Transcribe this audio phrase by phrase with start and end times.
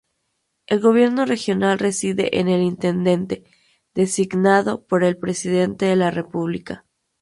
[0.65, 3.43] El gobierno regional reside en el Intendente,
[3.93, 6.85] designado por el Presidente de la República.